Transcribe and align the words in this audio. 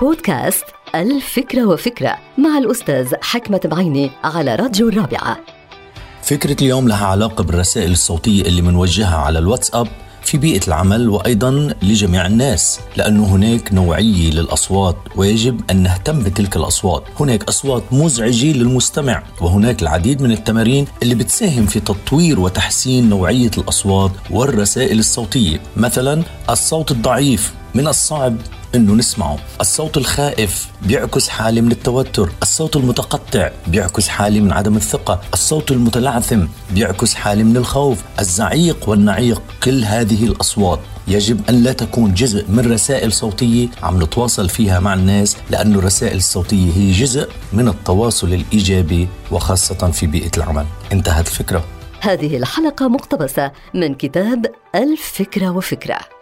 بودكاست 0.00 0.64
الفكرة 0.94 1.64
وفكرة 1.66 2.16
مع 2.38 2.58
الأستاذ 2.58 3.14
حكمة 3.22 3.60
بعيني 3.64 4.10
على 4.24 4.54
راديو 4.54 4.88
الرابعة. 4.88 5.38
فكرة 6.22 6.56
اليوم 6.62 6.88
لها 6.88 7.06
علاقة 7.06 7.44
بالرسائل 7.44 7.92
الصوتية 7.92 8.42
اللي 8.42 8.62
منوجهها 8.62 9.16
على 9.16 9.38
الواتساب 9.38 9.88
في 10.22 10.38
بيئة 10.38 10.66
العمل 10.68 11.08
وأيضا 11.08 11.74
لجميع 11.82 12.26
الناس 12.26 12.80
لأنه 12.96 13.24
هناك 13.24 13.72
نوعية 13.72 14.30
للأصوات 14.30 14.96
ويجب 15.16 15.60
أن 15.70 15.82
نهتم 15.82 16.22
بتلك 16.22 16.56
الأصوات. 16.56 17.04
هناك 17.20 17.44
أصوات 17.44 17.82
مزعجة 17.92 18.52
للمستمع 18.52 19.22
وهناك 19.40 19.82
العديد 19.82 20.22
من 20.22 20.32
التمارين 20.32 20.86
اللي 21.02 21.14
بتساهم 21.14 21.66
في 21.66 21.80
تطوير 21.80 22.40
وتحسين 22.40 23.08
نوعية 23.08 23.50
الأصوات 23.58 24.12
والرسائل 24.30 24.98
الصوتية. 24.98 25.60
مثلا 25.76 26.22
الصوت 26.50 26.90
الضعيف 26.90 27.54
من 27.74 27.88
الصعب 27.88 28.36
إنه 28.74 28.94
نسمعه. 28.94 29.38
الصوت 29.60 29.96
الخائف 29.96 30.68
بيعكس 30.82 31.28
حالة 31.28 31.60
من 31.60 31.72
التوتر. 31.72 32.30
الصوت 32.42 32.76
المتقطع 32.76 33.50
بيعكس 33.66 34.08
حالة 34.08 34.40
من 34.40 34.52
عدم 34.52 34.76
الثقة. 34.76 35.20
الصوت 35.32 35.70
المتلعثم 35.70 36.46
بيعكس 36.70 37.14
حالة 37.14 37.42
من 37.42 37.56
الخوف. 37.56 37.98
الزعيق 38.20 38.88
والنعيق 38.88 39.42
كل 39.62 39.84
هذه 39.84 40.24
الأصوات 40.24 40.80
يجب 41.08 41.40
أن 41.48 41.62
لا 41.62 41.72
تكون 41.72 42.14
جزء 42.14 42.44
من 42.48 42.72
رسائل 42.72 43.12
صوتية 43.12 43.68
عم 43.82 44.02
نتواصل 44.02 44.48
فيها 44.48 44.80
مع 44.80 44.94
الناس 44.94 45.36
لأن 45.50 45.74
الرسائل 45.74 46.16
الصوتية 46.16 46.72
هي 46.72 46.92
جزء 46.92 47.28
من 47.52 47.68
التواصل 47.68 48.34
الإيجابي 48.34 49.08
وخاصة 49.30 49.90
في 49.90 50.06
بيئة 50.06 50.30
العمل. 50.36 50.66
انتهت 50.92 51.26
الفكرة. 51.26 51.64
هذه 52.00 52.36
الحلقة 52.36 52.88
مقتبسة 52.88 53.52
من 53.74 53.94
كتاب 53.94 54.46
الفكرة 54.74 55.50
وفكرة. 55.50 56.13